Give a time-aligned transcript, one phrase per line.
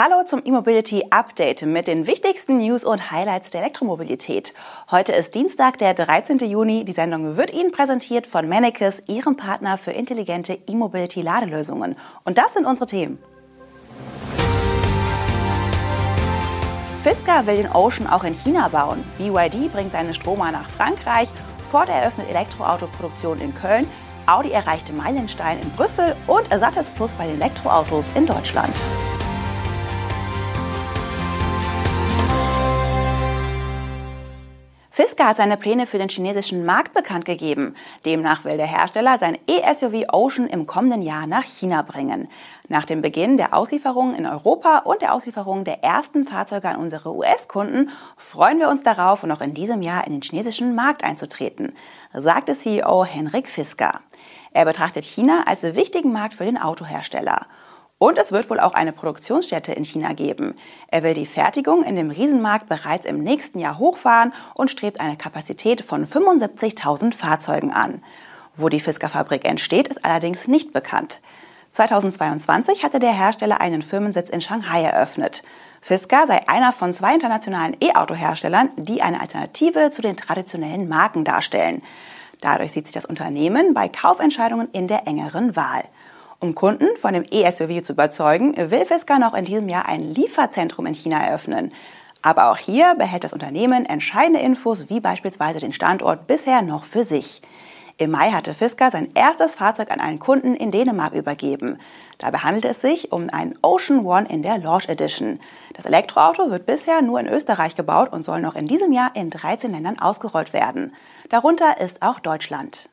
[0.00, 4.54] Hallo zum E-Mobility Update mit den wichtigsten News und Highlights der Elektromobilität.
[4.92, 6.38] Heute ist Dienstag, der 13.
[6.38, 6.84] Juni.
[6.84, 11.96] Die Sendung wird Ihnen präsentiert von Mannekes, Ihrem Partner für intelligente E-Mobility Ladelösungen.
[12.22, 13.18] Und das sind unsere Themen.
[17.02, 19.02] Fisker will den Ocean auch in China bauen.
[19.18, 21.28] BYD bringt seine Stromer nach Frankreich.
[21.68, 23.90] Ford eröffnet Elektroautoproduktion in Köln.
[24.26, 28.74] Audi erreichte Meilenstein in Brüssel und Sattes Plus bei den Elektroautos in Deutschland.
[34.98, 37.76] Fisker hat seine Pläne für den chinesischen Markt bekannt gegeben.
[38.04, 42.26] Demnach will der Hersteller sein E-SUV Ocean im kommenden Jahr nach China bringen.
[42.66, 47.14] Nach dem Beginn der Auslieferungen in Europa und der Auslieferung der ersten Fahrzeuge an unsere
[47.14, 51.76] US-Kunden freuen wir uns darauf, noch in diesem Jahr in den chinesischen Markt einzutreten,
[52.12, 54.00] sagte CEO Henrik Fisker.
[54.50, 57.46] Er betrachtet China als wichtigen Markt für den Autohersteller.
[57.98, 60.54] Und es wird wohl auch eine Produktionsstätte in China geben.
[60.86, 65.16] Er will die Fertigung in dem Riesenmarkt bereits im nächsten Jahr hochfahren und strebt eine
[65.16, 68.02] Kapazität von 75.000 Fahrzeugen an.
[68.54, 71.20] Wo die Fisker-Fabrik entsteht, ist allerdings nicht bekannt.
[71.72, 75.42] 2022 hatte der Hersteller einen Firmensitz in Shanghai eröffnet.
[75.80, 81.82] Fisker sei einer von zwei internationalen E-Auto-Herstellern, die eine Alternative zu den traditionellen Marken darstellen.
[82.40, 85.84] Dadurch sieht sich das Unternehmen bei Kaufentscheidungen in der engeren Wahl.
[86.40, 90.86] Um Kunden von dem E-SUV zu überzeugen, will Fisker noch in diesem Jahr ein Lieferzentrum
[90.86, 91.72] in China eröffnen.
[92.22, 97.02] Aber auch hier behält das Unternehmen entscheidende Infos wie beispielsweise den Standort bisher noch für
[97.02, 97.42] sich.
[97.96, 101.78] Im Mai hatte Fisker sein erstes Fahrzeug an einen Kunden in Dänemark übergeben.
[102.18, 105.40] Dabei handelt es sich um einen Ocean One in der Launch Edition.
[105.74, 109.30] Das Elektroauto wird bisher nur in Österreich gebaut und soll noch in diesem Jahr in
[109.30, 110.94] 13 Ländern ausgerollt werden.
[111.28, 112.88] Darunter ist auch Deutschland.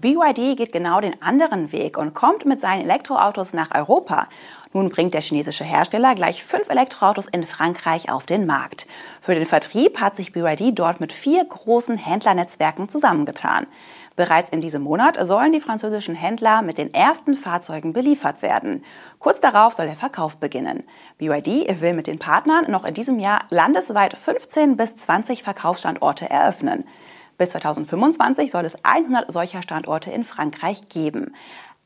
[0.00, 4.28] BYD geht genau den anderen Weg und kommt mit seinen Elektroautos nach Europa.
[4.72, 8.86] Nun bringt der chinesische Hersteller gleich fünf Elektroautos in Frankreich auf den Markt.
[9.20, 13.66] Für den Vertrieb hat sich BYD dort mit vier großen Händlernetzwerken zusammengetan.
[14.16, 18.84] Bereits in diesem Monat sollen die französischen Händler mit den ersten Fahrzeugen beliefert werden.
[19.18, 20.84] Kurz darauf soll der Verkauf beginnen.
[21.18, 26.84] BYD will mit den Partnern noch in diesem Jahr landesweit 15 bis 20 Verkaufsstandorte eröffnen.
[27.40, 31.34] Bis 2025 soll es 100 solcher Standorte in Frankreich geben.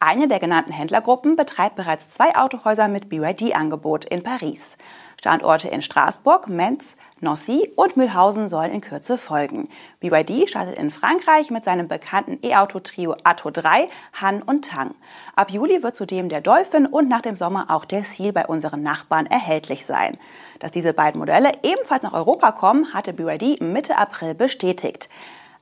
[0.00, 4.78] Eine der genannten Händlergruppen betreibt bereits zwei Autohäuser mit BYD-Angebot in Paris.
[5.20, 9.68] Standorte in Straßburg, Metz, Nancy und Mühlhausen sollen in Kürze folgen.
[10.00, 13.90] BYD startet in Frankreich mit seinem bekannten E-Auto-Trio Atto 3,
[14.20, 14.94] Han und Tang.
[15.36, 18.82] Ab Juli wird zudem der Dolphin und nach dem Sommer auch der Seal bei unseren
[18.82, 20.16] Nachbarn erhältlich sein.
[20.60, 25.10] Dass diese beiden Modelle ebenfalls nach Europa kommen, hatte BYD Mitte April bestätigt.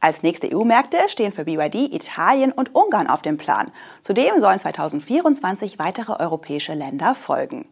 [0.00, 3.70] Als nächste EU-Märkte stehen für BYD Italien und Ungarn auf dem Plan.
[4.02, 7.66] Zudem sollen 2024 weitere europäische Länder folgen.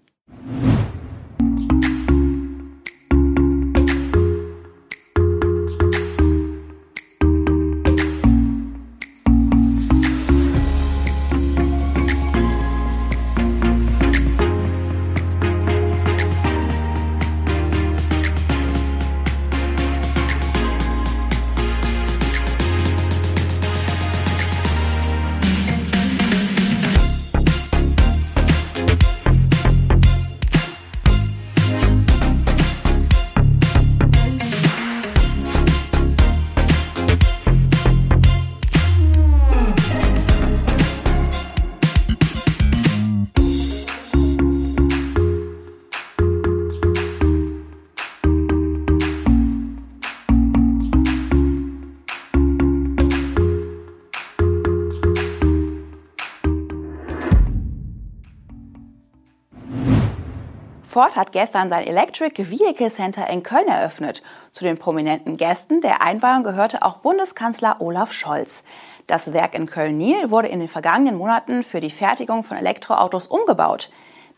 [60.94, 64.22] Ford hat gestern sein Electric Vehicle Center in Köln eröffnet.
[64.52, 68.62] Zu den prominenten Gästen der Einweihung gehörte auch Bundeskanzler Olaf Scholz.
[69.08, 73.90] Das Werk in Köln-Niel wurde in den vergangenen Monaten für die Fertigung von Elektroautos umgebaut.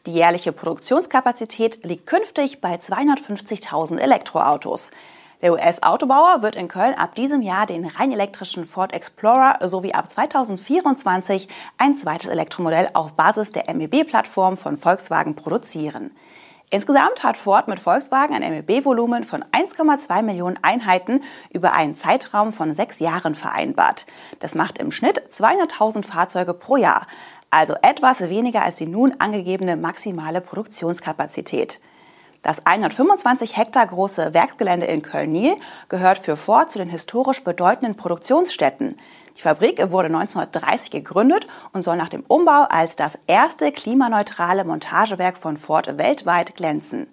[0.07, 4.93] Die jährliche Produktionskapazität liegt künftig bei 250.000 Elektroautos.
[5.43, 10.11] Der US-Autobauer wird in Köln ab diesem Jahr den rein elektrischen Ford Explorer sowie ab
[10.11, 16.13] 2024 ein zweites Elektromodell auf Basis der MEB-Plattform von Volkswagen produzieren.
[16.69, 22.75] Insgesamt hat Ford mit Volkswagen ein MEB-Volumen von 1,2 Millionen Einheiten über einen Zeitraum von
[22.75, 24.07] sechs Jahren vereinbart.
[24.41, 27.07] Das macht im Schnitt 200.000 Fahrzeuge pro Jahr,
[27.51, 31.79] also etwas weniger als die nun angegebene maximale Produktionskapazität.
[32.43, 35.57] Das 125 Hektar große Werksgelände in Köln-Niel
[35.89, 38.99] gehört für Ford zu den historisch bedeutenden Produktionsstätten.
[39.37, 45.37] Die Fabrik wurde 1930 gegründet und soll nach dem Umbau als das erste klimaneutrale Montagewerk
[45.37, 47.07] von Ford weltweit glänzen.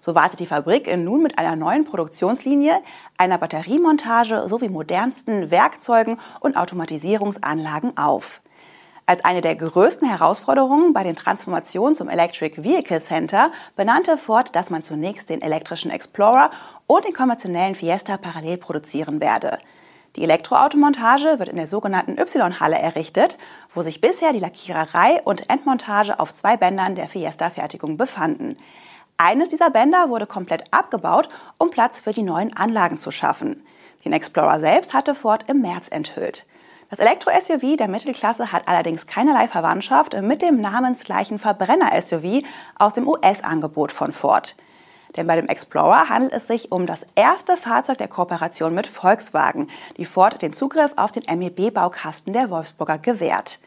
[0.00, 2.80] So wartet die Fabrik nun mit einer neuen Produktionslinie,
[3.18, 8.40] einer Batteriemontage sowie modernsten Werkzeugen und Automatisierungsanlagen auf.
[9.06, 14.70] Als eine der größten Herausforderungen bei den Transformationen zum Electric Vehicle Center benannte Ford, dass
[14.70, 16.50] man zunächst den elektrischen Explorer
[16.86, 19.58] und den konventionellen Fiesta parallel produzieren werde.
[20.16, 23.38] Die Elektroautomontage wird in der sogenannten Y-Halle errichtet,
[23.72, 28.56] wo sich bisher die Lackiererei und Endmontage auf zwei Bändern der Fiesta-Fertigung befanden.
[29.18, 31.28] Eines dieser Bänder wurde komplett abgebaut,
[31.58, 33.64] um Platz für die neuen Anlagen zu schaffen.
[34.04, 36.46] Den Explorer selbst hatte Ford im März enthüllt.
[36.88, 42.42] Das Elektro-SUV der Mittelklasse hat allerdings keinerlei Verwandtschaft mit dem namensgleichen Verbrenner-SUV
[42.76, 44.56] aus dem US-Angebot von Ford.
[45.16, 49.68] Denn bei dem Explorer handelt es sich um das erste Fahrzeug der Kooperation mit Volkswagen,
[49.96, 53.58] die Ford den Zugriff auf den MEB-Baukasten der Wolfsburger gewährt.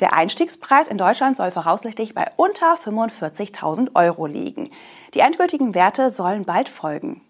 [0.00, 4.68] Der Einstiegspreis in Deutschland soll voraussichtlich bei unter 45.000 Euro liegen.
[5.14, 7.22] Die endgültigen Werte sollen bald folgen.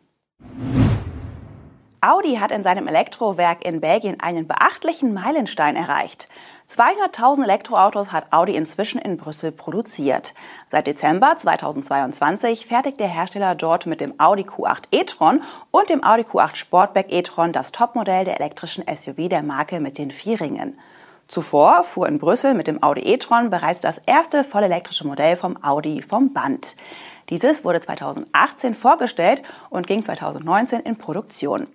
[2.05, 6.27] Audi hat in seinem Elektrowerk in Belgien einen beachtlichen Meilenstein erreicht.
[6.69, 10.35] 200.000 Elektroautos hat Audi inzwischen in Brüssel produziert.
[10.69, 16.25] Seit Dezember 2022 fertigt der Hersteller dort mit dem Audi Q8 e-tron und dem Audi
[16.25, 20.77] Q8 Sportback e-tron das Topmodell der elektrischen SUV der Marke mit den Vierringen.
[21.29, 26.03] Zuvor fuhr in Brüssel mit dem Audi e-tron bereits das erste vollelektrische Modell vom Audi
[26.03, 26.75] vom Band.
[27.31, 31.69] Dieses wurde 2018 vorgestellt und ging 2019 in Produktion.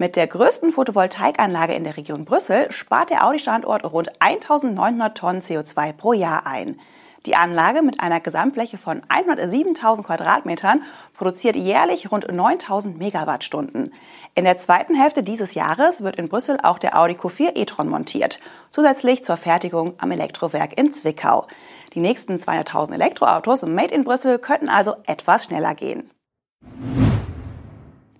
[0.00, 5.92] Mit der größten Photovoltaikanlage in der Region Brüssel spart der Audi-Standort rund 1900 Tonnen CO2
[5.92, 6.80] pro Jahr ein.
[7.26, 10.82] Die Anlage mit einer Gesamtfläche von 107.000 Quadratmetern
[11.12, 13.92] produziert jährlich rund 9.000 Megawattstunden.
[14.34, 18.40] In der zweiten Hälfte dieses Jahres wird in Brüssel auch der Audi Q4 e-tron montiert,
[18.70, 21.46] zusätzlich zur Fertigung am Elektrowerk in Zwickau.
[21.92, 26.10] Die nächsten 200.000 Elektroautos made in Brüssel könnten also etwas schneller gehen.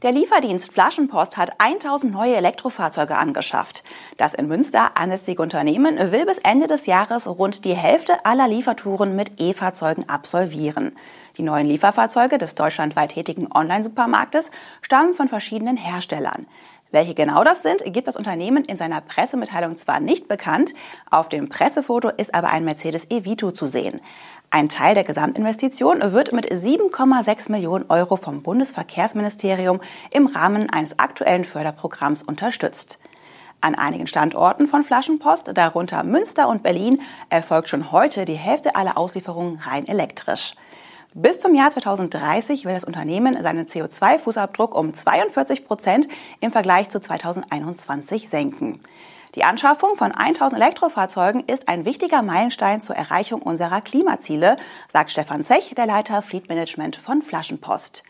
[0.02, 3.84] Der Lieferdienst Flaschenpost hat 1000 neue Elektrofahrzeuge angeschafft.
[4.16, 9.14] Das in Münster ansässige Unternehmen will bis Ende des Jahres rund die Hälfte aller Liefertouren
[9.14, 10.92] mit E-Fahrzeugen absolvieren.
[11.36, 16.46] Die neuen Lieferfahrzeuge des deutschlandweit tätigen Online-Supermarktes stammen von verschiedenen Herstellern.
[16.92, 20.74] Welche genau das sind, gibt das Unternehmen in seiner Pressemitteilung zwar nicht bekannt,
[21.08, 24.00] auf dem Pressefoto ist aber ein Mercedes E-Vito zu sehen.
[24.50, 31.44] Ein Teil der Gesamtinvestition wird mit 7,6 Millionen Euro vom Bundesverkehrsministerium im Rahmen eines aktuellen
[31.44, 32.98] Förderprogramms unterstützt.
[33.60, 38.98] An einigen Standorten von Flaschenpost, darunter Münster und Berlin, erfolgt schon heute die Hälfte aller
[38.98, 40.54] Auslieferungen rein elektrisch.
[41.14, 46.06] Bis zum Jahr 2030 will das Unternehmen seinen CO2-Fußabdruck um 42 Prozent
[46.40, 48.80] im Vergleich zu 2021 senken.
[49.34, 54.54] Die Anschaffung von 1000 Elektrofahrzeugen ist ein wichtiger Meilenstein zur Erreichung unserer Klimaziele,
[54.92, 58.04] sagt Stefan Zech, der Leiter Fleet Management von Flaschenpost.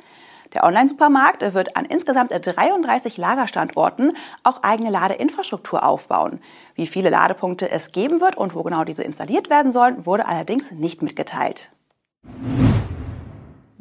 [0.52, 6.40] Der Online-Supermarkt wird an insgesamt 33 Lagerstandorten auch eigene Ladeinfrastruktur aufbauen.
[6.74, 10.70] Wie viele Ladepunkte es geben wird und wo genau diese installiert werden sollen, wurde allerdings
[10.70, 11.70] nicht mitgeteilt.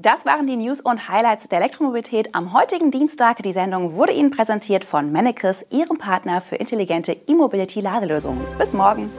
[0.02, 3.44] Das waren die News und Highlights der Elektromobilität am heutigen Dienstag.
[3.44, 8.42] Die Sendung wurde Ihnen präsentiert von Mannekes, Ihrem Partner für intelligente E-Mobility-Ladelösungen.
[8.58, 9.12] Bis morgen.